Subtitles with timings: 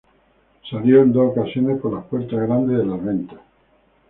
[0.67, 3.39] Salió en dos ocasiones por la puerta grande de Las Ventas.